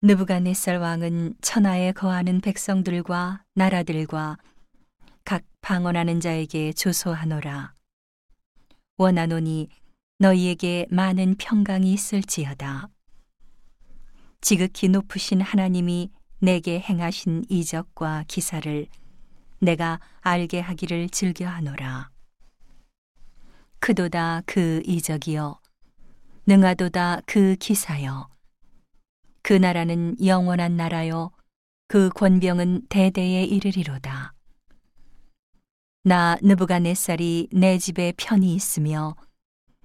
[0.00, 4.38] 느부갓네살 왕은 천하에 거하는 백성들과 나라들과
[5.24, 7.74] 각 방언하는 자에게 조소하노라.
[8.96, 9.68] 원하노니
[10.20, 12.88] 너희에게 많은 평강이 있을지어다.
[14.40, 18.86] 지극히 높으신 하나님이 내게 행하신 이적과 기사를
[19.58, 22.10] 내가 알게 하기를 즐겨하노라.
[23.80, 25.58] 크도다 그 이적이여,
[26.46, 28.37] 능하도다 그 기사여.
[29.42, 31.30] 그 나라는 영원한 나라요,
[31.86, 34.34] 그 권병은 대대에 이르리로다.
[36.04, 39.14] 나 느부갓네살이 내 집에 편히 있으며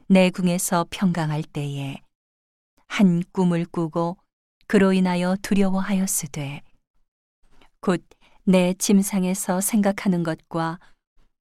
[0.08, 2.02] 내 궁에서 평강할 때에
[2.88, 4.18] 한 꿈을 꾸고
[4.68, 6.62] 그로 인하여 두려워하였으되
[7.82, 8.04] 곧
[8.46, 10.78] 내 침상에서 생각하는 것과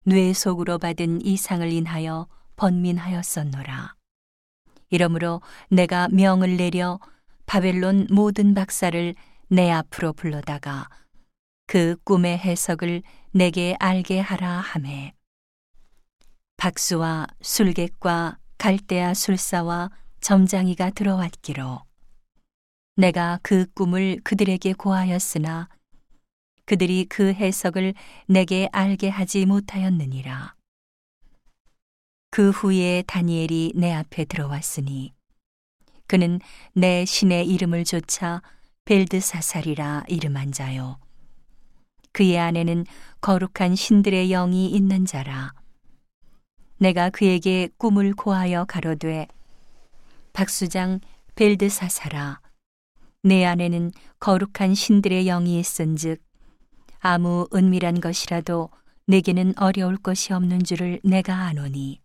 [0.04, 3.96] 뇌 속으로 받은 이상을 인하여 번민하였었노라.
[4.90, 7.00] 이러므로 내가 명을 내려
[7.52, 9.14] 바벨론 모든 박사를
[9.48, 10.88] 내 앞으로 불러다가
[11.66, 15.12] 그 꿈의 해석을 내게 알게 하라 하매
[16.56, 19.90] 박수와 술객과 갈대아 술사와
[20.22, 21.82] 점장이가 들어왔기로
[22.96, 25.68] 내가 그 꿈을 그들에게 고하였으나
[26.64, 27.92] 그들이 그 해석을
[28.28, 30.54] 내게 알게 하지 못하였느니라.
[32.30, 35.12] 그 후에 다니엘이 내 앞에 들어왔으니
[36.12, 36.40] 그는
[36.74, 38.42] 내 신의 이름을 조차
[38.84, 40.98] 벨드사살이라 이름한 자요.
[42.12, 42.84] 그의 안에는
[43.22, 45.54] 거룩한 신들의 영이 있는 자라.
[46.76, 49.26] 내가 그에게 꿈을 고하여 가로되
[50.34, 51.00] 박수장
[51.34, 52.42] 벨드사사라.
[53.22, 53.90] 내 안에는
[54.20, 56.22] 거룩한 신들의 영이 있은즉
[57.00, 58.68] 아무 은밀한 것이라도
[59.06, 62.01] 내게는 어려울 것이 없는 줄을 내가 아노니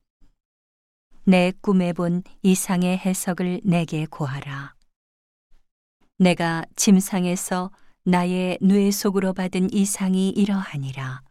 [1.30, 4.74] 내 꿈에 본 이상의 해석을 내게 고하라.
[6.20, 7.70] 내가 짐상에서
[8.06, 11.22] 나의 뇌 속으로 받은 이상이 이러하니라.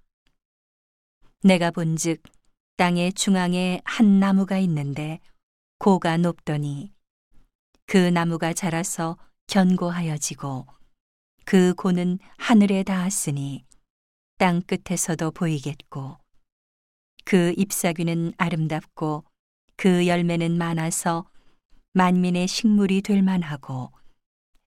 [1.45, 2.23] 내가 본즉
[2.77, 5.19] 땅의 중앙에 한 나무가 있는데
[5.79, 6.93] 고가 높더니
[7.87, 9.17] 그 나무가 자라서
[9.47, 10.67] 견고하여지고
[11.47, 13.65] 그 고는 하늘에 닿았으니
[14.37, 16.19] 땅 끝에서도 보이겠고
[17.25, 19.25] 그 잎사귀는 아름답고
[19.77, 21.27] 그 열매는 많아서
[21.93, 23.93] 만민의 식물이 될 만하고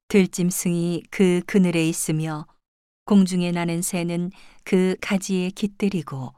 [0.07, 2.47] 들짐승이 그 그늘에 있으며
[3.05, 4.31] 공중에 나는 새는
[4.63, 6.33] 그 가지에 깃들이고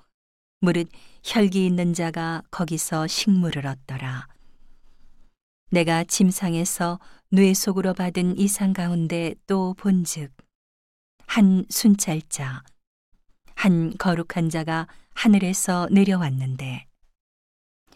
[0.60, 0.90] 무릇
[1.24, 4.28] 혈기 있는 자가 거기서 식물을 얻더라.
[5.70, 7.00] 내가 침상에서
[7.30, 10.32] 뇌 속으로 받은 이상 가운데 또 본즉
[11.28, 12.64] 한 순찰자
[13.56, 16.91] 한 거룩한 자가 하늘에서 내려왔는데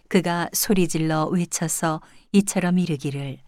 [0.08, 2.02] 그가 소리질러 외쳐서
[2.32, 3.40] 이처럼 이르기를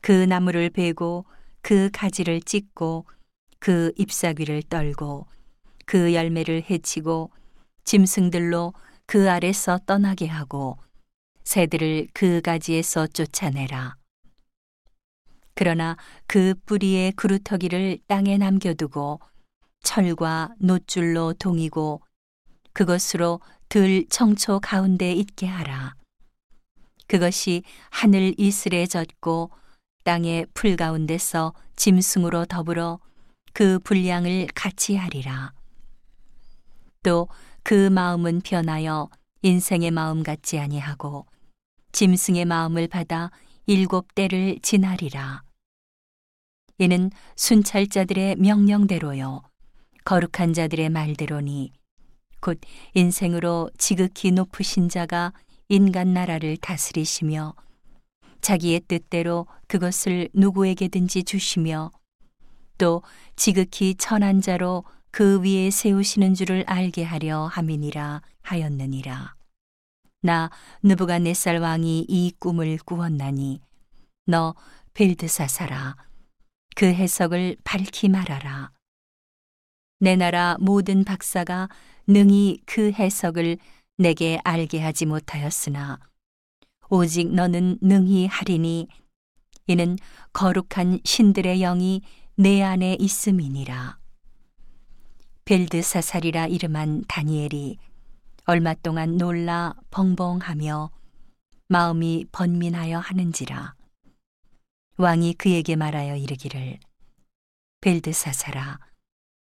[0.00, 1.24] 그 나무를 베고
[1.62, 3.06] 그 가지를 찢고
[3.58, 5.26] 그 잎사귀를 떨고
[5.86, 7.30] 그 열매를 해치고
[7.84, 8.74] 짐승들로
[9.06, 10.78] 그 아래서 떠나게 하고
[11.44, 13.96] 새들을 그 가지에서 쫓아내라.
[15.54, 15.96] 그러나
[16.26, 19.20] 그 뿌리의 그루터기를 땅에 남겨두고
[19.82, 22.02] 철과 노줄로 동이고
[22.74, 25.94] 그것으로 들 청초 가운데 있게 하라.
[27.06, 29.50] 그것이 하늘 이슬에 젖고
[30.04, 32.98] 땅의 풀 가운데서 짐승으로 더불어
[33.52, 35.52] 그 분량을 같이 하리라.
[37.02, 37.28] 또
[37.68, 39.10] 그 마음은 변하여
[39.42, 41.26] 인생의 마음 같지 아니하고
[41.92, 43.30] 짐승의 마음을 받아
[43.66, 45.42] 일곱 때를 지나리라.
[46.78, 49.42] 이는 순찰자들의 명령대로요.
[50.06, 51.72] 거룩한 자들의 말대로니
[52.40, 52.60] 곧
[52.94, 55.32] 인생으로 지극히 높으신 자가
[55.68, 57.54] 인간 나라를 다스리시며
[58.40, 61.90] 자기의 뜻대로 그것을 누구에게든지 주시며
[62.78, 63.02] 또
[63.36, 69.34] 지극히 천한 자로 그 위에 세우시는 줄을 알게 하려 함이니라 하였느니라.
[70.22, 70.50] 나
[70.82, 73.60] 느부갓네살 왕이 이 꿈을 꾸었나니
[74.26, 74.54] 너
[74.94, 75.96] 벨드사사라
[76.74, 78.70] 그 해석을 밝히 말하라.
[80.00, 81.68] 내 나라 모든 박사가
[82.06, 83.58] 능히 그 해석을
[83.96, 85.98] 내게 알게 하지 못하였으나
[86.88, 88.88] 오직 너는 능히 하리니
[89.66, 89.98] 이는
[90.32, 92.02] 거룩한 신들의 영이
[92.36, 93.98] 내 안에 있음이니라.
[95.44, 97.78] 벨드사살이라 이름한 다니엘이
[98.44, 100.90] 얼마 동안 놀라 벙벙하며
[101.68, 103.74] 마음이 번민하여 하는지라.
[104.96, 106.78] 왕이 그에게 말하여 이르기를
[107.80, 108.78] 벨드사사라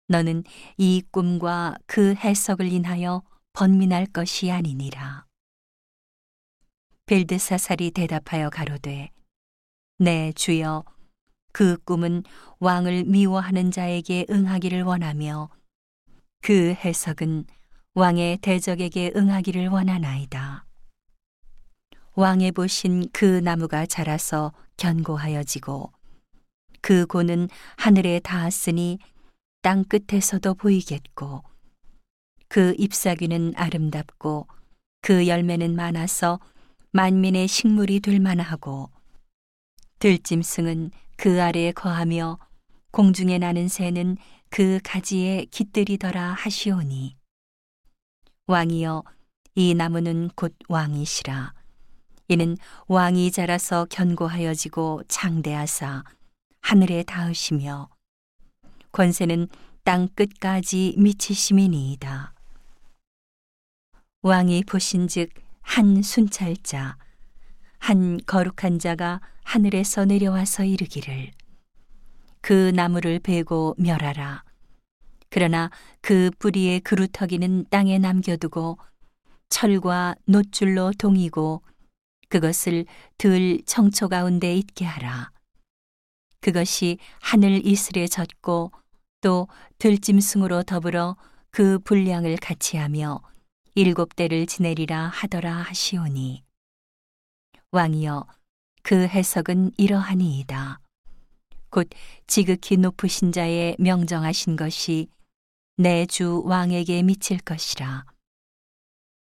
[0.10, 0.44] 너는
[0.78, 3.22] 이 꿈과 그 해석을 인하여
[3.54, 5.26] 번민할 것이 아니니라.
[7.06, 9.12] 벨드사살이 대답하여 가로되
[10.00, 10.84] 내 네, 주여
[11.52, 12.24] 그 꿈은
[12.60, 15.50] 왕을 미워하는 자에게 응하기를 원하며
[16.42, 17.46] 그 해석은
[17.94, 20.66] 왕의 대적에게 응하기를 원하나이다.
[22.16, 25.92] 왕의 보신 그 나무가 자라서 견고하여지고
[26.82, 28.98] 그 고는 하늘에 닿았으니
[29.62, 31.44] 땅 끝에서도 보이겠고
[32.48, 34.48] 그 잎사귀는 아름답고
[35.02, 36.40] 그 열매는 많아서
[36.92, 38.90] 만민의 식물이 될 만하고
[40.00, 42.40] 들짐승은 그 아래에 거하며
[42.92, 44.18] 공중에 나는 새는
[44.50, 47.16] 그 가지에 깃들이더라 하시오니.
[48.48, 49.04] 왕이여
[49.56, 51.54] 이 나무는 곧 왕이시라.
[52.30, 52.58] 이는
[52.88, 56.04] 왕이 자라서 견고하여지고 장대하사
[56.62, 57.90] 하늘에 닿으시며
[58.92, 59.48] 권세는
[59.84, 62.34] 땅 끝까지 미치심이니이다.
[64.22, 65.30] 왕이 보신즉
[65.62, 66.98] 한 순찰자
[67.78, 71.32] 한 거룩한 자가 하늘에서 내려와서 이르기를.
[72.42, 74.44] 그 나무를 베고 멸하라.
[75.30, 75.70] 그러나
[76.02, 78.78] 그 뿌리의 그루터기는 땅에 남겨두고
[79.50, 81.62] 철과 노줄로 동이고
[82.30, 82.86] 그것을
[83.18, 85.32] 들 청초 가운데 있게 하라
[86.42, 88.72] 그것이 하늘 이슬에 젖고
[89.22, 89.48] 또
[89.80, 91.18] 들짐승으로 더불어
[91.52, 93.22] 그 분량을 같이 하며
[93.76, 96.44] 일곱 대를 지내리라 하더라 하시오니
[97.72, 98.26] 왕이여
[98.82, 100.80] 그 해석은 이러하니이다.
[101.70, 101.88] 곧
[102.28, 105.08] 지극히 높으신 자의 명정하신 것이
[105.78, 108.06] 내 주 왕에게 미칠 것이라.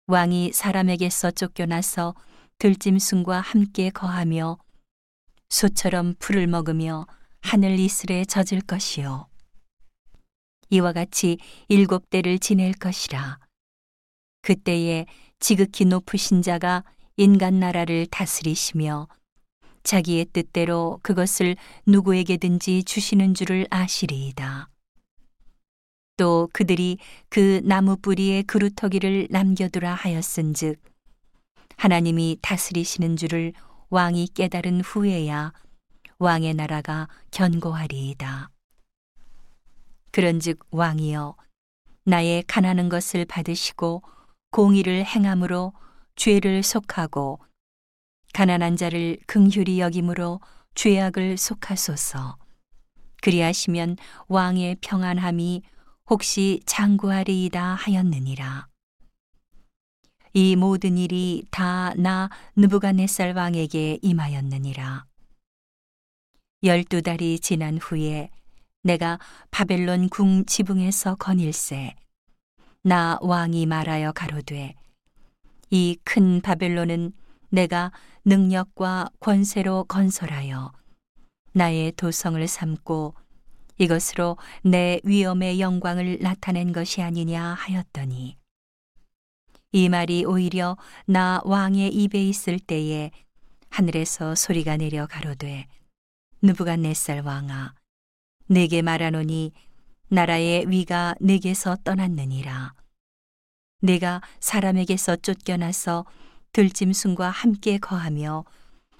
[0.06, 2.14] 왕이 사람에게서 쫓겨나서
[2.58, 4.58] 들짐승과 함께 거하며
[5.52, 7.06] 소처럼 풀을 먹으며
[7.42, 9.26] 하늘 이슬에 젖을 것이요.
[10.70, 11.36] 이와 같이
[11.68, 13.38] 일곱 대를 지낼 것이라.
[14.40, 15.04] 그때에
[15.40, 16.84] 지극히 높으신 자가
[17.18, 19.08] 인간 나라를 다스리시며
[19.82, 24.70] 자기의 뜻대로 그것을 누구에게든지 주시는 줄을 아시리이다.
[26.16, 26.96] 또 그들이
[27.28, 30.80] 그 나무 뿌리에 그루터기를 남겨두라 하였은즉
[31.76, 33.52] 하나님이 다스리시는 줄을
[33.92, 35.52] 왕이 깨달은 후에야
[36.18, 38.48] 왕의 나라가 견고하리이다.
[40.12, 41.36] 그런즉 왕이여
[42.04, 44.02] 나의 가난한 것을 받으시고
[44.50, 45.74] 공의를 행함으로
[46.16, 47.40] 죄를 속하고
[48.32, 50.40] 가난한 자를 긍휼히 여김으로
[50.74, 52.38] 죄악을 속하소서.
[53.20, 53.98] 그리하시면
[54.28, 55.64] 왕의 평안함이
[56.08, 58.71] 혹시 장구하리이다 하였느니라.
[60.34, 65.04] 이 모든 일이 다 나 느부갓네살 왕에게 임하였느니라.
[66.62, 68.30] 열두 달이 지난 후에
[68.82, 69.18] 내가
[69.50, 71.94] 바벨론 궁 지붕에서 거닐세
[72.82, 74.74] 나 왕이 말하여 가로되
[75.70, 77.12] 이 큰 바벨론은
[77.50, 77.92] 내가
[78.24, 80.72] 능력과 권세로 건설하여
[81.52, 83.14] 나의 도성을 삼고
[83.78, 88.36] 이것으로 내 위엄의 영광을 나타낸 것이 아니냐 하였더니
[89.72, 90.76] 이 말이 오히려
[91.06, 93.10] 나 왕의 입에 있을 때에
[93.70, 95.66] 하늘에서 소리가 내려 가로되
[96.42, 97.74] 느부갓네살 왕아
[98.48, 99.52] 내게 말하노니
[100.08, 102.74] 나라의 위가 내게서 떠났느니라.
[103.80, 106.04] 내가 사람에게서 쫓겨나서
[106.52, 108.44] 들짐승과 함께 거하며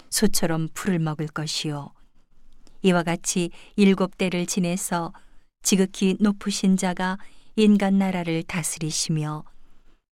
[0.09, 1.93] 소처럼 풀을 먹을 것이요.
[2.81, 5.13] 이와 같이 일곱 대를 지내서
[5.61, 7.19] 지극히 높으신 자가
[7.57, 9.43] 인간 나라를 다스리시며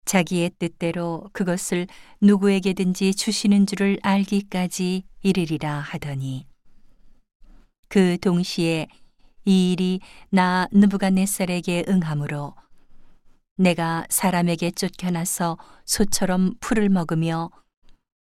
[0.05, 1.87] 자기의 뜻대로 그것을
[2.21, 6.45] 누구에게든지 주시는 줄을 알기까지 이르리라 하더니
[7.87, 8.87] 그 동시에
[9.45, 12.55] 이 일이 나 느부갓네살에게 응함으로
[13.57, 17.49] 내가 사람에게 쫓겨나서 소처럼 풀을 먹으며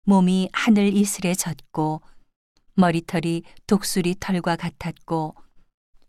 [0.04, 2.02] 몸이 하늘 이슬에 젖고
[2.74, 5.34] 머리털이 독수리 털과 같았고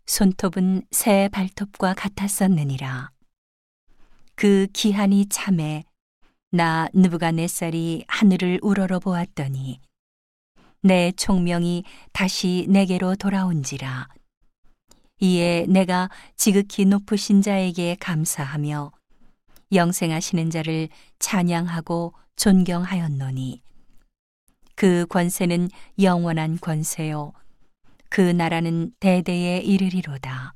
[0.06, 3.13] 손톱은 새 발톱과 같았었느니라.
[4.34, 5.84] 그 기한이 참에
[6.50, 9.80] 나 느부갓네살이 하늘을 우러러 보았더니
[10.82, 14.08] 내 총명이 다시 내게로 돌아온지라.
[15.20, 18.92] 이에 내가 지극히 높으신 자에게 감사하며
[19.72, 20.88] 영생하시는 자를
[21.18, 23.62] 찬양하고 존경하였노니.
[24.74, 27.32] 그 권세는 영원한 권세요.
[28.10, 30.53] 그 나라는 대대에 이르리로다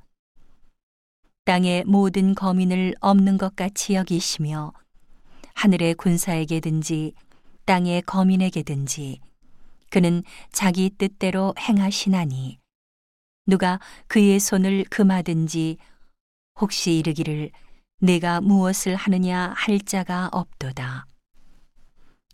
[1.49, 4.75] 땅의 모든 거민을 없는 것 같이 여기시며
[5.55, 7.14] 하늘의 군사에게든지
[7.64, 9.21] 땅의 거민에게든지
[9.88, 12.59] 그는 자기 뜻대로 행하시나니
[13.47, 15.78] 누가 그의 손을 금하든지
[16.61, 17.50] 혹시 이르기를
[18.02, 21.07] 내가 무엇을 하느냐 할 자가 없도다.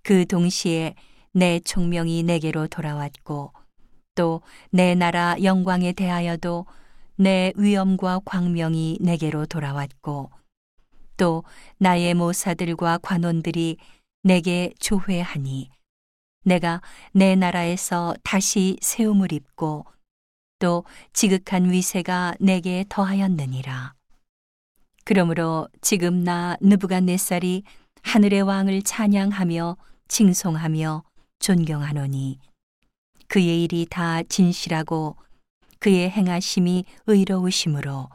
[0.03, 0.97] 그 동시에
[1.33, 3.53] 내 총명이 내게로 돌아왔고
[4.17, 6.67] 또 내 나라 영광에 대하여도
[7.17, 10.31] 내 위엄과 광명이 내게로 돌아왔고
[11.17, 11.45] 또
[11.79, 13.77] 나의 모사들과 관원들이
[14.23, 15.71] 내게 조회하니
[16.45, 16.81] 내가
[17.13, 19.87] 내 나라에서 다시 세움을 입고
[20.59, 23.95] 또 지극한 위세가 내게 더하였느니라.
[25.05, 27.63] 그러므로 지금 나 느부갓네살이
[28.03, 29.77] 하늘의 왕을 찬양하며
[30.09, 31.03] 칭송하며
[31.39, 32.39] 존경하노니
[33.29, 35.17] 그의 일이 다 진실하고
[35.85, 38.09] 그의 행하심이 의로우심으로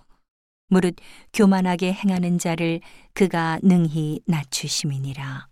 [0.70, 0.96] 무릇
[1.34, 2.82] 교만하게 행하는 자를
[3.14, 5.48] 그가 능히 낮추심이니라.